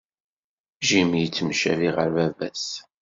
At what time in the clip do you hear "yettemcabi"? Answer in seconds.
1.21-1.89